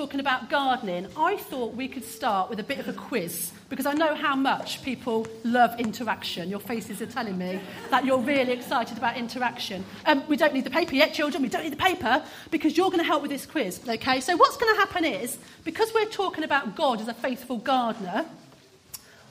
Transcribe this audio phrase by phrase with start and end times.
[0.00, 3.84] talking about gardening, I thought we could start with a bit of a quiz because
[3.84, 6.48] I know how much people love interaction.
[6.48, 9.84] Your faces are telling me that you're really excited about interaction.
[10.06, 11.42] Um, we don't need the paper yet, children.
[11.42, 14.22] We don't need the paper because you're going to help with this quiz, okay?
[14.22, 18.24] So, what's going to happen is because we're talking about God as a faithful gardener,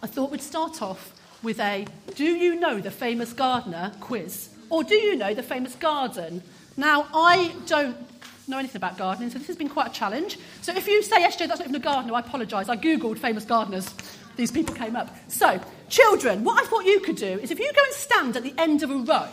[0.03, 4.49] I thought we'd start off with a Do you know the famous gardener quiz?
[4.69, 6.43] Or do you know the famous garden?
[6.77, 8.18] Now, I don't
[8.49, 10.37] know anything about gardening, so this has been quite a challenge.
[10.61, 12.69] So if you say, SJ, that's not even a gardener, I apologise.
[12.69, 13.93] I Googled famous gardeners.
[14.35, 15.15] These people came up.
[15.27, 18.43] So, children, what I thought you could do is if you go and stand at
[18.43, 19.27] the end of a row,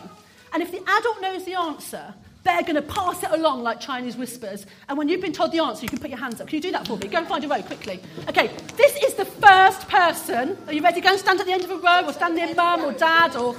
[0.53, 4.15] and if the adult knows the answer, they're going to pass it along like Chinese
[4.15, 4.65] whispers.
[4.87, 6.47] And when you've been told the answer, you can put your hands up.
[6.47, 7.07] Can you do that for me?
[7.07, 7.99] Go and find a row quickly.
[8.29, 10.57] Okay, this is the first person.
[10.67, 11.01] Are you ready?
[11.01, 13.35] Go and stand at the end of a row, or stand near mum or dad
[13.35, 13.55] or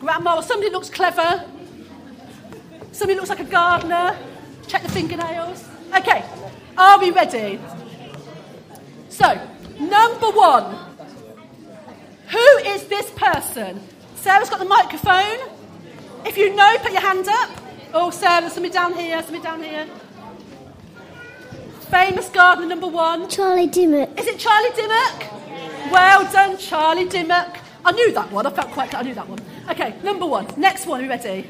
[0.00, 1.44] grandma, or somebody looks clever.
[2.92, 4.16] Somebody looks like a gardener.
[4.66, 5.64] Check the fingernails.
[5.96, 6.24] Okay,
[6.76, 7.60] are we ready?
[9.08, 9.26] So,
[9.78, 10.76] number one.
[12.28, 13.80] Who is this person?
[14.16, 15.38] Sarah's got the microphone.
[16.26, 17.50] If you know, put your hand up.
[17.94, 19.86] Oh, Sarah, somebody down here, somebody down here.
[21.88, 23.28] Famous gardener number one.
[23.28, 24.18] Charlie Dimmock.
[24.18, 25.92] Is it Charlie Dimmock?
[25.92, 27.58] Well done, Charlie Dimmock.
[27.84, 28.44] I knew that one.
[28.44, 28.92] I felt quite.
[28.92, 29.38] I knew that one.
[29.70, 30.48] Okay, number one.
[30.56, 31.00] Next one.
[31.00, 31.46] Are you ready?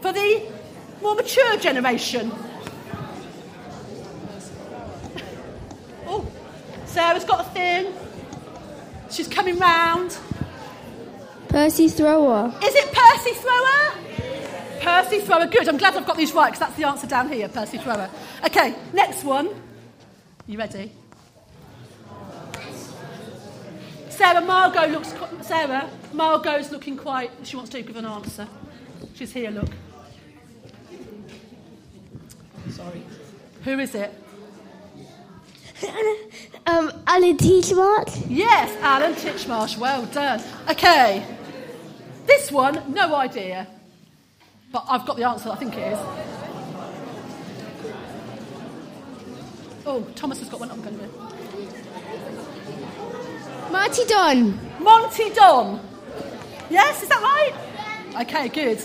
[0.00, 0.42] For the
[1.02, 2.32] more mature generation.
[6.06, 6.26] Oh,
[6.86, 7.92] Sarah's got a thing.
[9.10, 10.16] She's coming round.
[11.48, 12.54] Percy Thrower.
[12.64, 14.80] Is it Percy Thrower?
[14.80, 15.46] Percy Thrower.
[15.46, 15.68] Good.
[15.68, 17.48] I'm glad I've got these right because that's the answer down here.
[17.48, 18.08] Percy Thrower.
[18.46, 19.50] Okay, next one.
[20.46, 20.92] You ready?
[24.08, 25.14] Sarah Margot looks.
[25.42, 27.30] Sarah Margot's looking quite.
[27.42, 28.48] She wants to give an answer.
[29.14, 29.50] She's here.
[29.50, 29.68] Look.
[32.82, 33.02] Sorry.
[33.64, 34.12] Who is it?
[36.64, 38.26] Um, Alan Teachmark.
[38.28, 39.76] Yes, Alan Titchmarsh.
[39.78, 40.40] Well done.
[40.70, 41.26] Okay.
[42.24, 43.66] This one, no idea.
[44.70, 45.98] But I've got the answer, I think it is.
[49.84, 50.70] Oh, Thomas has got one.
[50.70, 51.12] I'm going to do.
[53.72, 54.60] Marty Don.
[54.80, 55.80] Monty Don.
[56.70, 58.22] Yes, is that right?
[58.22, 58.80] Okay, good.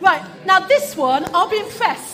[0.00, 2.13] Right, now this one, I'll be impressed.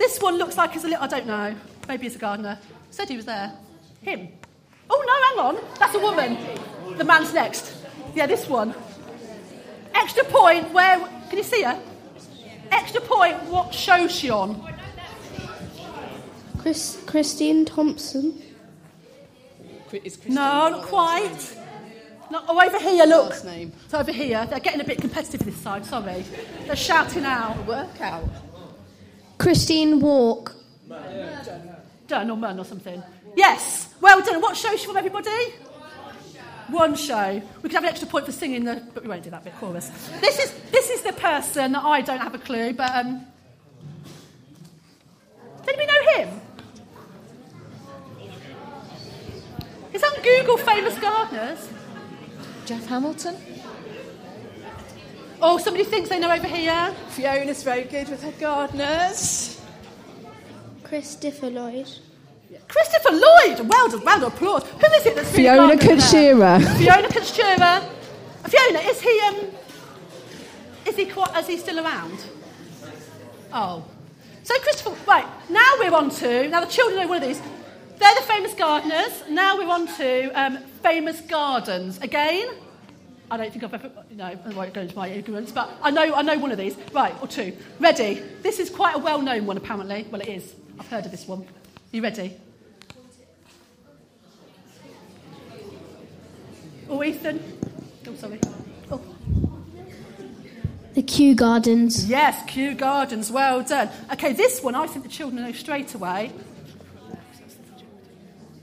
[0.00, 1.54] This one looks like he's a little, I don't know,
[1.86, 2.58] maybe he's a gardener.
[2.90, 3.52] Said he was there.
[4.00, 4.28] Him.
[4.88, 5.78] Oh, no, hang on.
[5.78, 6.38] That's a woman.
[6.96, 7.74] The man's next.
[8.14, 8.74] Yeah, this one.
[9.94, 11.78] Extra point where, can you see her?
[12.72, 14.74] Extra point, what show's she on?
[16.56, 18.42] Chris, Christine Thompson.
[20.28, 21.56] No, not quite.
[22.30, 23.30] No, oh, over here, look.
[23.30, 23.72] Last name.
[23.84, 24.46] It's over here.
[24.46, 26.24] They're getting a bit competitive this side, sorry.
[26.64, 27.66] They're shouting out.
[27.66, 28.24] Workout.
[29.40, 30.54] Christine Walk.
[32.06, 33.02] Done or Munn or something.
[33.34, 34.40] Yes, well done.
[34.42, 35.30] What show is she from, everybody?
[36.68, 37.40] One show.
[37.56, 39.54] We could have an extra point for singing the, but we won't do that bit
[39.58, 39.88] chorus.
[40.20, 43.24] This is this is the person that I don't have a clue, but um.
[45.64, 46.40] Does anybody know him?
[49.94, 51.68] Is that Google famous gardeners?
[52.66, 53.36] Geoff Hamilton.
[55.42, 56.94] Oh, somebody thinks they know over here.
[57.08, 59.60] Fiona's very good with her gardeners.
[60.84, 61.88] Christopher Lloyd.
[62.68, 63.68] Christopher Lloyd.
[63.68, 64.64] Well done, round of applause.
[64.64, 66.76] Who is it that's been a Fiona gardener there?
[66.76, 67.88] Fiona Conchera.
[68.48, 69.36] Fiona, is he um
[70.86, 72.24] is he quite is he still around?
[73.52, 73.84] Oh.
[74.42, 77.40] So Christopher right, now we're on to now the children know one of these.
[77.98, 79.22] They're the famous gardeners.
[79.28, 81.98] Now we're on to um, famous gardens.
[81.98, 82.48] Again,
[83.30, 85.90] I don't think I've ever you know, I won't go into my ignorance, but I
[85.90, 86.76] know I know one of these.
[86.92, 87.56] Right, or two.
[87.78, 88.14] Ready?
[88.42, 90.06] This is quite a well known one apparently.
[90.10, 90.54] Well it is.
[90.78, 91.46] I've heard of this one.
[91.92, 92.36] You ready?
[96.88, 97.40] Oh, Ethan.
[98.08, 98.40] Oh, sorry.
[98.90, 99.00] Oh.
[100.94, 102.08] The Kew Gardens.
[102.08, 103.30] Yes, Kew Gardens.
[103.30, 103.90] Well done.
[104.12, 106.32] Okay, this one I think the children know straight away.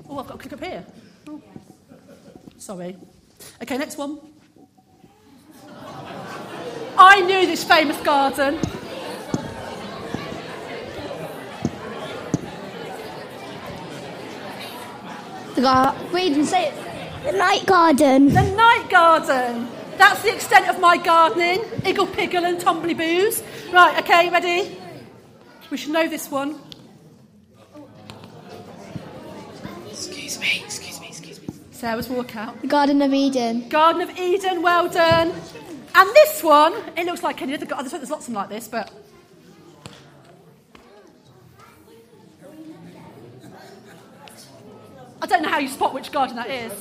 [0.10, 0.86] Oh, I've got to click up here.
[1.30, 1.42] Oh.
[2.58, 2.98] Sorry.
[3.62, 4.20] Okay, next one.
[6.98, 8.60] I knew this famous garden.
[15.56, 16.74] The gar- Read and say it.
[17.24, 18.30] The Night Garden.
[18.30, 19.68] The night garden.
[19.98, 21.60] That's the extent of my gardening.
[21.82, 23.44] Iggle piggle and Tombliboos.
[23.74, 24.78] Right, okay, ready?
[25.72, 26.60] We should know this one.
[29.90, 31.48] Excuse me, excuse me, excuse me.
[31.72, 32.62] Sarah's walkout.
[32.62, 33.68] The Garden of Eden.
[33.70, 35.34] Garden of Eden, well done.
[35.98, 37.66] And this one, it looks like any other.
[37.66, 38.94] There's lots of them like this, but.
[45.20, 46.72] I don't know how you spot which garden that is.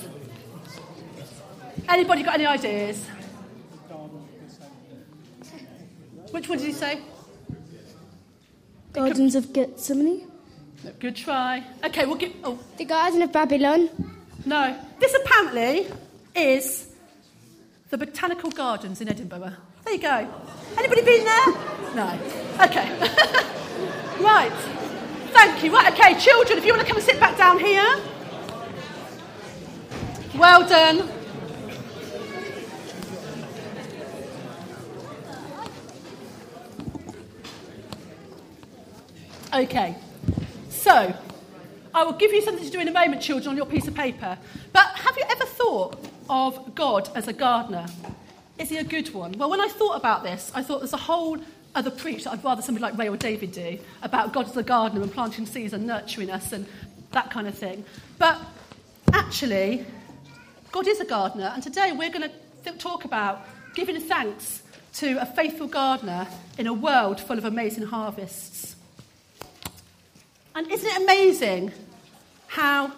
[1.88, 3.06] Anybody got any ideas?
[6.30, 7.00] Which one did you say?
[8.92, 10.30] Gardens of Gethsemane.
[11.00, 11.64] Good try.
[11.84, 12.32] Okay, we'll get.
[12.44, 12.58] Oh.
[12.76, 13.88] The Garden of Babylon.
[14.44, 14.78] No.
[15.00, 15.86] This apparently
[16.34, 16.88] is
[17.90, 19.52] the Botanical Gardens in Edinburgh.
[19.84, 20.28] There you go.
[20.76, 21.46] Anybody been there?
[21.94, 22.18] No.
[22.60, 22.98] Okay.
[24.20, 24.52] right.
[25.32, 25.72] Thank you.
[25.72, 28.00] Right, okay, children, if you want to come and sit back down here.
[30.36, 31.08] Well done.
[39.54, 39.96] Okay.
[40.70, 41.14] So,
[41.94, 43.94] I will give you something to do in a moment, children, on your piece of
[43.94, 44.36] paper.
[44.72, 45.98] But have you ever thought
[46.28, 47.87] of God as a gardener?
[48.58, 49.32] Is he a good one?
[49.32, 51.38] Well, when I thought about this, I thought there's a whole
[51.75, 54.62] other preach that I'd rather somebody like Ray or David do about God as a
[54.62, 56.67] gardener and planting seeds and nurturing us and
[57.12, 57.84] that kind of thing.
[58.19, 58.40] But
[59.12, 59.84] actually,
[60.73, 62.31] God is a gardener, and today we're going
[62.64, 64.62] to talk about giving thanks
[64.94, 66.26] to a faithful gardener
[66.56, 68.75] in a world full of amazing harvests.
[70.55, 71.72] And isn't it amazing
[72.46, 72.93] how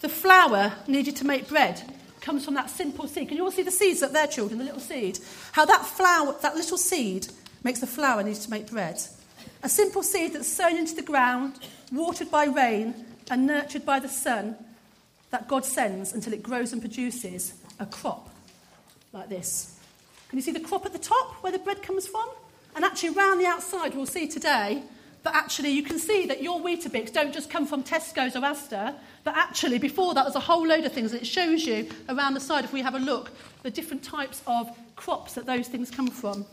[0.00, 1.82] the flour needed to make bread
[2.26, 3.28] comes from that simple seed?
[3.28, 5.20] Can you all see the seeds up there, children, the little seed?
[5.52, 7.28] How that flower, that little seed,
[7.62, 9.00] makes the flour needs to make bread.
[9.62, 11.60] A simple seed that's sown into the ground,
[11.92, 14.56] watered by rain, and nurtured by the sun
[15.30, 18.28] that God sends until it grows and produces a crop
[19.12, 19.78] like this.
[20.28, 22.28] Can you see the crop at the top where the bread comes from?
[22.74, 24.82] And actually, around the outside, we'll see today
[25.26, 28.94] that actually you can see that your Weetabix don't just come from Tesco's or Asda,
[29.24, 32.34] but actually before that there's a whole load of things that it shows you around
[32.34, 33.32] the side if we have a look,
[33.64, 36.46] the different types of crops that those things come from.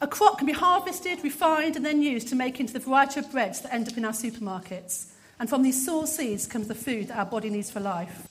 [0.00, 3.30] A crop can be harvested, refined, and then used to make into the variety of
[3.32, 5.10] breads that end up in our supermarkets.
[5.40, 8.28] And from these soil seeds comes the food that our body needs for life.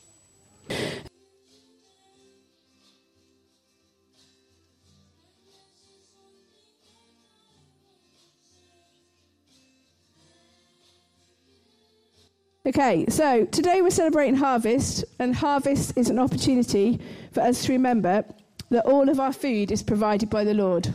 [12.64, 17.00] Okay, so today we're celebrating harvest, and harvest is an opportunity
[17.32, 18.24] for us to remember
[18.70, 20.94] that all of our food is provided by the Lord.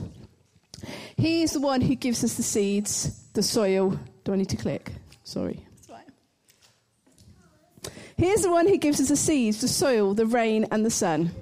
[1.17, 3.99] He is the one who gives us the seeds, the soil.
[4.23, 4.93] Do I need to click?
[5.25, 5.67] Sorry.
[5.89, 6.05] That's.
[8.17, 10.91] He is the one who gives us the seeds, the soil, the rain, and the
[10.91, 11.33] sun.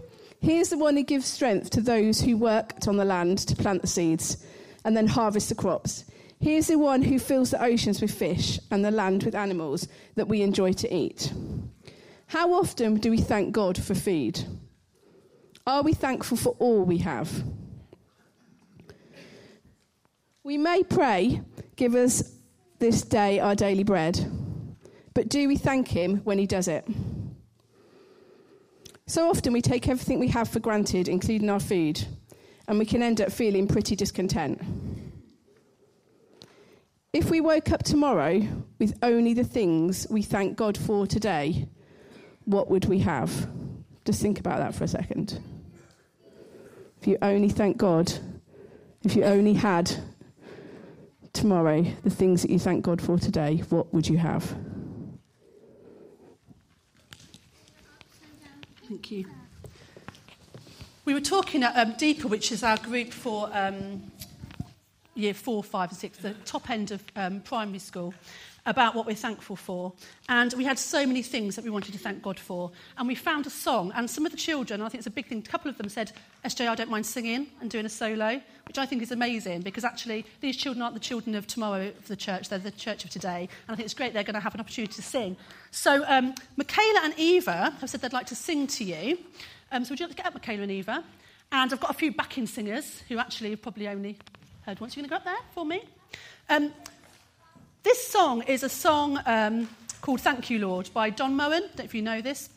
[0.41, 3.57] He is the one who gives strength to those who worked on the land to
[3.57, 4.43] plant the seeds
[4.87, 6.07] and then harvest the crops.
[6.45, 9.89] He is the one who fills the oceans with fish and the land with animals
[10.15, 11.33] that we enjoy to eat.
[12.27, 14.45] How often do we thank God for food?
[15.67, 17.45] Are we thankful for all we have?
[20.43, 21.41] We may pray,
[21.77, 22.35] give us
[22.79, 24.31] this day our daily bread,
[25.15, 26.87] but do we thank Him when He does it?
[29.07, 32.07] So often we take everything we have for granted, including our food,
[32.69, 34.61] and we can end up feeling pretty discontent.
[37.15, 38.43] If we woke up tomorrow
[38.81, 41.69] with only the things we thank God for today,
[42.45, 43.49] what would we have?
[44.05, 45.41] Just think about that for a second.
[47.01, 48.13] If you only thank God,
[49.05, 49.95] if you only had
[51.33, 54.53] tomorrow the things that you thank God for today, what would you have?
[58.89, 59.27] Thank you.
[61.05, 64.03] We were talking at um, Deeper, which is our group for um,
[65.15, 68.15] year four, five, and six, the top end of um, primary school,
[68.67, 69.93] about what we're thankful for.
[70.29, 72.71] And we had so many things that we wanted to thank God for.
[72.97, 75.27] And we found a song, and some of the children, I think it's a big
[75.27, 76.13] thing, a couple of them said,
[76.45, 79.85] SJ, I don't mind singing and doing a solo, which I think is amazing because
[79.85, 83.11] actually these children aren't the children of tomorrow of the church, they're the church of
[83.11, 83.49] today.
[83.67, 85.37] And I think it's great they're going to have an opportunity to sing.
[85.71, 89.19] So um, Michaela and Eva have said they'd like to sing to you.
[89.73, 91.05] Um, so would you like to get up, Michaela and Eva?
[91.53, 94.19] And I've got a few backing singers who actually probably only
[94.67, 94.97] heard once.
[94.97, 95.83] You're going to up there for me?
[96.49, 96.73] Um,
[97.83, 99.69] this song is a song um,
[100.01, 101.53] called Thank You, Lord by Don Moen.
[101.53, 102.49] I don't know if you know this.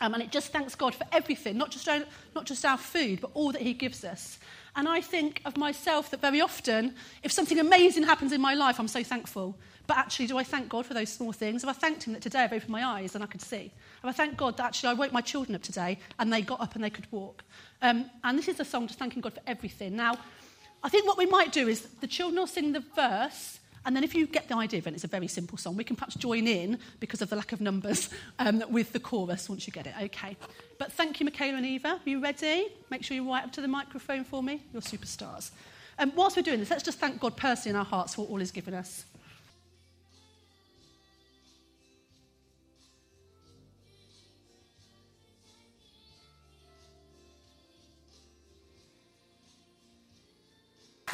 [0.00, 2.02] Um, and it just thanks God for everything, not just, our,
[2.34, 4.38] not just our food, but all that He gives us.
[4.74, 8.80] And I think of myself that very often, if something amazing happens in my life,
[8.80, 9.54] I'm so thankful.
[9.86, 11.60] But actually, do I thank God for those small things?
[11.60, 13.70] Have I thanked Him that today I've opened my eyes and I could see?
[14.02, 16.62] Have I thanked God that actually I woke my children up today and they got
[16.62, 17.44] up and they could walk?
[17.82, 19.94] Um, and this is a song just thanking God for everything.
[19.94, 20.16] Now,
[20.84, 24.04] I think what we might do is the children will sing the verse, and then
[24.04, 25.76] if you get the idea of it, it's a very simple song.
[25.76, 29.48] We can perhaps join in because of the lack of numbers um, with the chorus
[29.48, 29.94] once you get it.
[29.98, 30.36] Okay.
[30.78, 31.88] But thank you, Michaela and Eva.
[31.88, 32.68] Are you ready?
[32.90, 34.62] Make sure you're right up to the microphone for me.
[34.74, 35.52] You're superstars.
[35.98, 38.36] Um, whilst we're doing this, let's just thank God personally in our hearts for all
[38.36, 39.06] He's given us.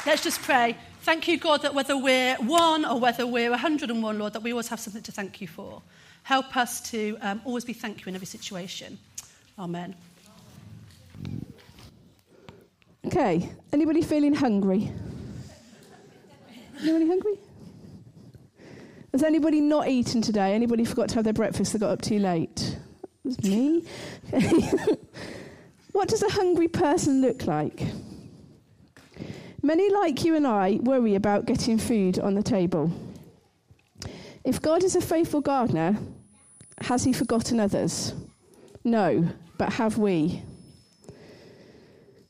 [0.03, 0.75] Let's just pray.
[1.01, 4.67] Thank you, God, that whether we're one or whether we're 101, Lord, that we always
[4.69, 5.83] have something to thank you for.
[6.23, 8.97] Help us to um, always be thank you in every situation.
[9.59, 9.93] Amen.
[13.05, 14.91] Okay, anybody feeling hungry?
[16.81, 17.33] Anybody hungry?
[19.11, 20.55] Has anybody not eaten today?
[20.55, 21.73] Anybody forgot to have their breakfast?
[21.73, 22.77] They got up too late.
[23.03, 23.83] It was me.
[24.33, 24.71] Okay.
[25.91, 27.83] what does a hungry person look like?
[29.63, 32.91] Many, like you and I, worry about getting food on the table.
[34.43, 35.97] If God is a faithful gardener,
[36.79, 38.13] has he forgotten others?
[38.83, 39.27] No,
[39.59, 40.41] but have we?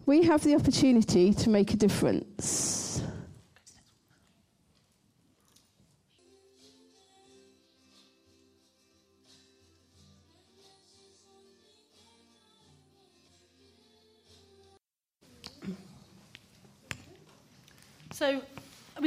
[0.05, 2.80] We have the opportunity to make a difference.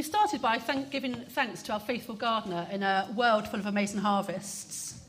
[0.05, 4.01] Started by thank, giving thanks to our faithful gardener in a world full of amazing
[4.01, 5.01] harvests.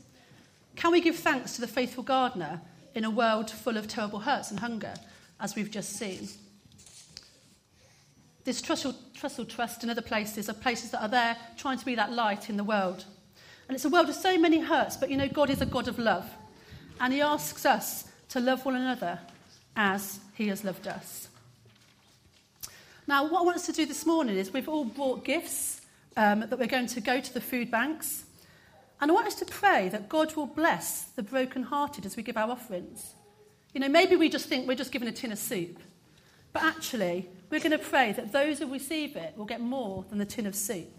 [0.74, 2.60] Can we give thanks to the faithful gardener
[2.94, 4.94] in a world full of terrible hurts and hunger,
[5.40, 6.28] as we've just seen?
[8.44, 11.94] This Trussell, Trussell Trust and other places are places that are there trying to be
[11.96, 13.04] that light in the world.
[13.68, 15.88] And it's a world of so many hurts, but you know, God is a God
[15.88, 16.28] of love.
[17.00, 19.18] And He asks us to love one another
[19.76, 21.28] as He has loved us.
[23.08, 25.80] Now, what I want us to do this morning is we've all brought gifts
[26.16, 28.24] um, that we're going to go to the food banks.
[29.00, 32.36] And I want us to pray that God will bless the brokenhearted as we give
[32.36, 33.14] our offerings.
[33.72, 35.78] You know, maybe we just think we're just giving a tin of soup.
[36.52, 40.18] But actually, we're going to pray that those who receive it will get more than
[40.18, 40.90] the tin of soup.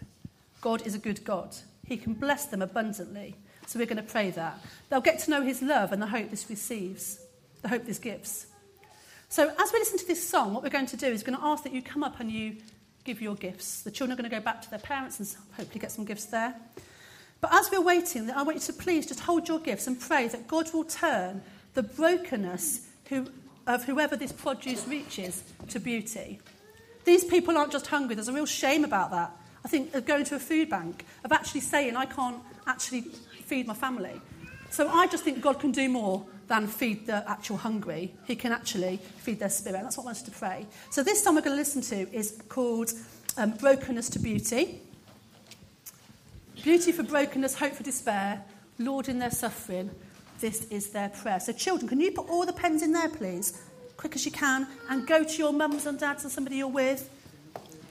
[0.62, 1.58] God is a good God.
[1.86, 3.36] He can bless them abundantly.
[3.66, 4.64] So we're going to pray that.
[4.90, 7.20] They'll get to know his love and the hope this receives,
[7.64, 8.48] the hope this gives.
[9.30, 11.40] So, as we listen to this song, what we're going to do is we're going
[11.40, 12.56] to ask that you come up and you
[13.04, 13.82] give your gifts.
[13.82, 16.26] The children are going to go back to their parents and hopefully get some gifts
[16.26, 16.56] there.
[17.42, 20.30] But as we're waiting, I want you to please just hold your gifts and pray
[20.30, 21.42] that God will turn
[21.74, 23.28] the brokenness who,
[23.68, 26.40] of whoever this produce reaches to beauty.
[27.04, 29.32] These people aren't just hungry, there's a real shame about that.
[29.64, 33.68] I think of going to a food bank, of actually saying, I can't actually feed
[33.68, 34.22] my family.
[34.70, 38.14] So I just think God can do more than feed the actual hungry.
[38.26, 39.82] He can actually feed their spirit.
[39.84, 40.66] That's what I want us to pray.
[40.90, 42.94] So this song we're going to listen to is called
[43.38, 44.82] um, Brokenness to Beauty.
[46.64, 48.44] Beauty for brokenness, hope for despair,
[48.80, 49.92] Lord in their suffering.
[50.40, 51.40] This is their prayer.
[51.40, 53.62] So, children, can you put all the pens in there, please?
[53.96, 57.10] Quick as you can, and go to your mums and dads and somebody you're with.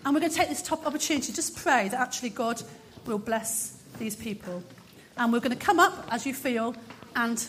[0.04, 2.62] And we're going to take this top opportunity, just pray that actually God
[3.06, 4.62] will bless these people.
[5.16, 6.76] And we're going to come up as you feel
[7.16, 7.44] and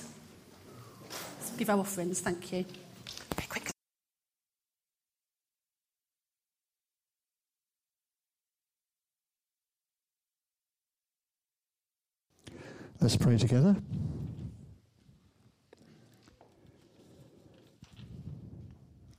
[1.57, 2.21] give our offerings.
[2.21, 2.65] Thank you.
[3.33, 3.69] Okay, quick.
[13.01, 13.75] Let's pray together.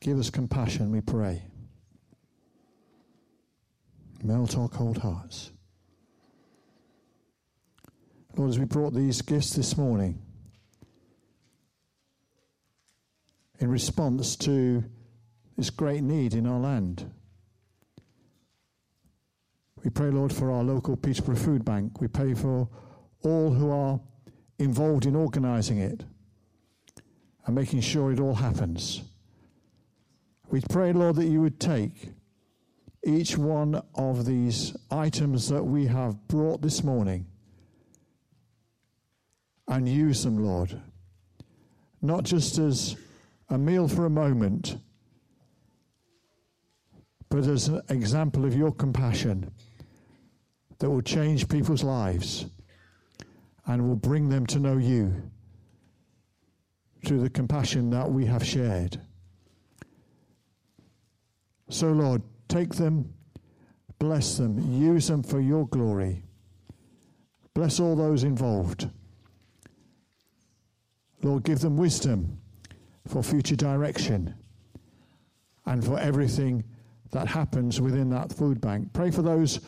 [0.00, 1.42] Give us compassion, we pray.
[4.22, 5.50] Melt our cold hearts.
[8.36, 10.22] Lord, as we brought these gifts this morning,
[13.78, 14.82] response to
[15.56, 17.08] this great need in our land.
[19.84, 22.00] We pray, Lord, for our local Peterborough Food Bank.
[22.00, 22.68] We pray for
[23.22, 24.00] all who are
[24.58, 26.02] involved in organising it
[27.46, 29.02] and making sure it all happens.
[30.50, 32.10] We pray, Lord, that you would take
[33.04, 37.26] each one of these items that we have brought this morning
[39.68, 40.82] and use them, Lord,
[42.02, 42.96] not just as
[43.50, 44.76] a meal for a moment,
[47.30, 49.50] but as an example of your compassion
[50.78, 52.46] that will change people's lives
[53.66, 55.30] and will bring them to know you
[57.04, 59.00] through the compassion that we have shared.
[61.70, 63.12] So, Lord, take them,
[63.98, 66.22] bless them, use them for your glory.
[67.54, 68.88] Bless all those involved.
[71.22, 72.38] Lord, give them wisdom
[73.08, 74.34] for future direction
[75.66, 76.64] and for everything
[77.10, 78.92] that happens within that food bank.
[78.92, 79.60] Pray for those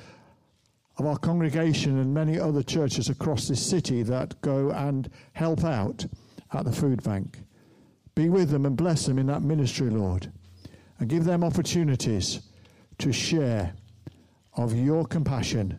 [0.99, 6.05] of our congregation and many other churches across this city that go and help out
[6.53, 7.39] at the food bank.
[8.15, 10.31] Be with them and bless them in that ministry, Lord,
[10.99, 12.41] and give them opportunities
[12.99, 13.73] to share
[14.55, 15.79] of your compassion.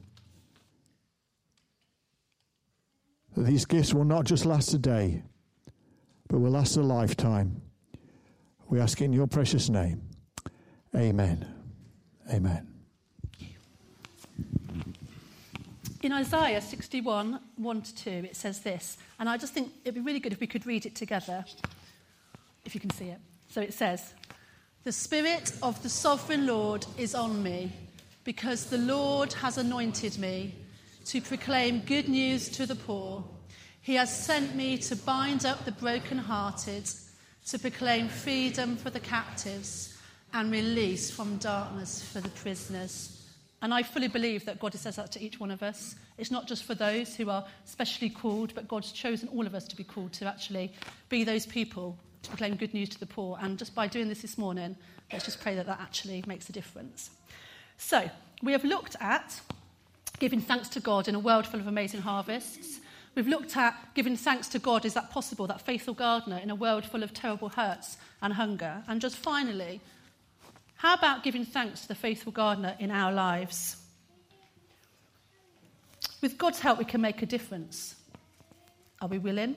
[3.36, 5.24] That these gifts will not just last a day,
[6.32, 7.62] but will last a lifetime.
[8.70, 10.02] We ask in your precious name.
[10.96, 11.46] Amen.
[12.32, 12.68] Amen.
[16.02, 20.00] In Isaiah 61, 1 to 2, it says this, and I just think it'd be
[20.00, 21.44] really good if we could read it together,
[22.64, 23.20] if you can see it.
[23.50, 24.14] So it says,
[24.86, 27.74] The Spirit of the Sovereign Lord is on me,
[28.24, 30.56] because the Lord has anointed me
[31.06, 33.26] to proclaim good news to the poor.
[33.82, 36.90] He has sent me to bind up the brokenhearted,
[37.48, 39.98] to proclaim freedom for the captives,
[40.34, 43.22] and release from darkness for the prisoners
[43.62, 45.96] and I fully believe that God says that to each one of us.
[46.18, 49.68] It's not just for those who are specially called, but God's chosen all of us
[49.68, 50.74] to be called to actually
[51.10, 53.38] be those people to proclaim good news to the poor.
[53.40, 54.76] And just by doing this this morning,
[55.12, 57.12] let's just pray that that actually makes a difference.
[57.78, 58.10] So,
[58.42, 59.40] we have looked at
[60.18, 62.80] giving thanks to God in a world full of amazing harvests.
[63.14, 66.56] We've looked at giving thanks to God, is that possible, that faithful gardener in a
[66.56, 68.84] world full of terrible hurts and hunger?
[68.88, 69.82] And just finally,
[70.76, 73.76] how about giving thanks to the faithful gardener in our lives?
[76.22, 77.96] With God's help, we can make a difference.
[79.02, 79.56] Are we willing?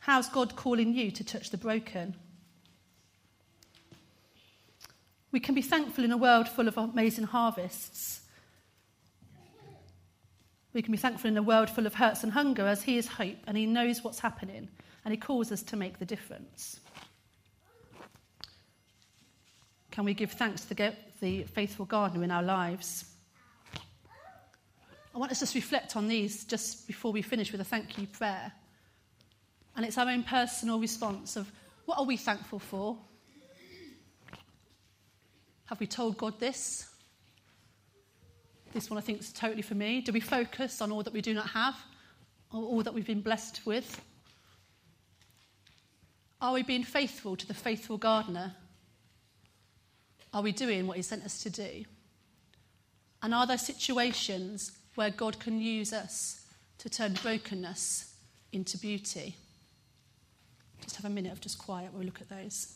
[0.00, 2.16] How's God calling you to touch the broken?
[5.32, 8.19] We can be thankful in a world full of amazing harvests.
[10.72, 13.06] We can be thankful in a world full of hurts and hunger as He is
[13.06, 14.68] hope and He knows what's happening
[15.04, 16.78] and He calls us to make the difference.
[19.90, 23.04] Can we give thanks to the faithful gardener in our lives?
[25.12, 28.06] I want us to reflect on these just before we finish with a thank you
[28.06, 28.52] prayer.
[29.76, 31.50] And it's our own personal response of
[31.86, 32.96] what are we thankful for?
[35.66, 36.89] Have we told God this?
[38.72, 40.00] This one I think is totally for me.
[40.00, 41.76] Do we focus on all that we do not have
[42.52, 44.00] or all that we've been blessed with?
[46.40, 48.54] Are we being faithful to the faithful gardener
[50.32, 51.84] are we doing what He sent us to do?
[53.22, 56.46] And are there situations where God can use us
[56.78, 58.14] to turn brokenness
[58.52, 59.36] into beauty?
[60.80, 62.74] Just have a minute of just quiet while we look at those.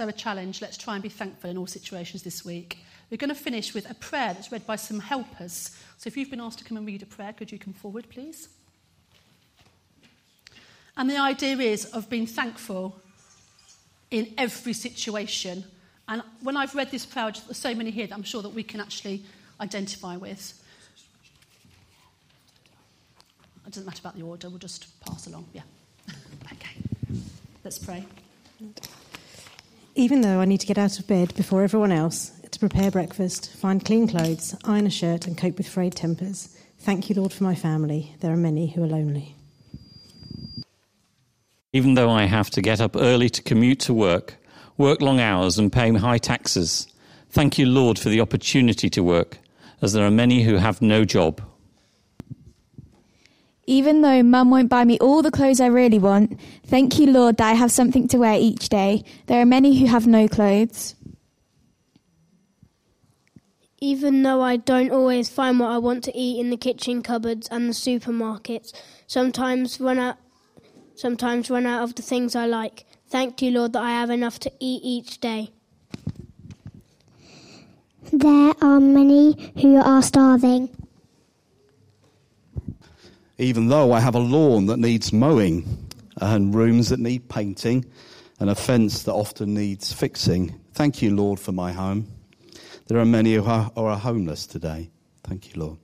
[0.00, 0.62] So, a challenge.
[0.62, 2.78] Let's try and be thankful in all situations this week.
[3.10, 5.76] We're going to finish with a prayer that's read by some helpers.
[5.98, 8.08] So, if you've been asked to come and read a prayer, could you come forward,
[8.08, 8.48] please?
[10.96, 12.98] And the idea is of being thankful
[14.10, 15.64] in every situation.
[16.08, 18.62] And when I've read this prayer, there's so many here that I'm sure that we
[18.62, 19.22] can actually
[19.60, 20.64] identify with.
[23.66, 25.44] It doesn't matter about the order, we'll just pass along.
[25.52, 25.60] Yeah.
[26.52, 26.80] okay.
[27.62, 28.06] Let's pray.
[30.00, 33.52] Even though I need to get out of bed before everyone else to prepare breakfast,
[33.52, 37.44] find clean clothes, iron a shirt, and cope with frayed tempers, thank you, Lord, for
[37.44, 38.16] my family.
[38.20, 39.36] There are many who are lonely.
[41.74, 44.36] Even though I have to get up early to commute to work,
[44.78, 46.86] work long hours, and pay high taxes,
[47.28, 49.36] thank you, Lord, for the opportunity to work,
[49.82, 51.42] as there are many who have no job.
[53.70, 57.36] Even though mum won't buy me all the clothes I really want, thank you, Lord,
[57.36, 59.04] that I have something to wear each day.
[59.26, 60.96] There are many who have no clothes.
[63.80, 67.46] Even though I don't always find what I want to eat in the kitchen cupboards
[67.48, 68.72] and the supermarkets,
[69.06, 70.16] sometimes run out
[70.96, 72.86] sometimes run out of the things I like.
[73.08, 75.52] Thank you, Lord, that I have enough to eat each day.
[78.12, 80.70] There are many who are starving
[83.40, 85.88] even though I have a lawn that needs mowing
[86.20, 87.86] and rooms that need painting
[88.38, 90.60] and a fence that often needs fixing.
[90.74, 92.06] Thank you, Lord, for my home.
[92.86, 94.90] There are many who are, are homeless today.
[95.24, 95.78] Thank you, Lord.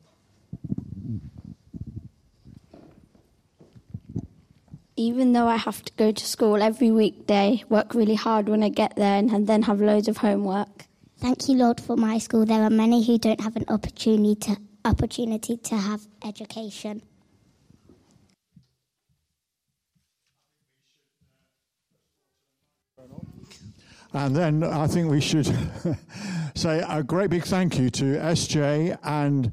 [4.99, 8.69] Even though I have to go to school every weekday, work really hard when I
[8.71, 10.87] get there, and then have loads of homework.
[11.19, 12.45] Thank you, Lord, for my school.
[12.45, 17.03] There are many who don't have an opportunity to, opportunity to have education.
[24.17, 25.47] And then I think we should
[26.55, 29.53] say a great big thank you to SJ and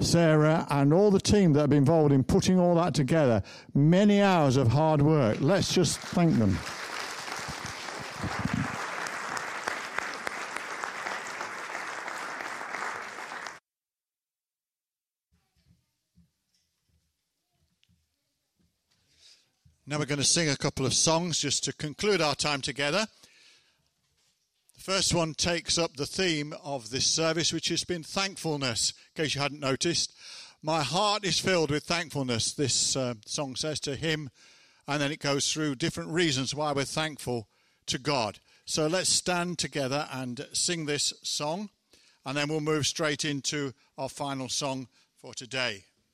[0.00, 3.40] Sarah and all the team that have been involved in putting all that together.
[3.72, 5.36] Many hours of hard work.
[5.40, 6.58] Let's just thank them.
[19.86, 23.06] Now we're going to sing a couple of songs just to conclude our time together.
[24.90, 29.36] First one takes up the theme of this service, which has been thankfulness, in case
[29.36, 30.12] you hadn't noticed.
[30.64, 34.30] My heart is filled with thankfulness, this uh, song says to him,
[34.88, 37.46] and then it goes through different reasons why we're thankful
[37.86, 38.40] to God.
[38.64, 41.70] So let's stand together and sing this song,
[42.26, 45.84] and then we'll move straight into our final song for today.